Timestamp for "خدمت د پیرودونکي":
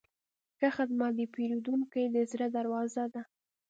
0.77-2.03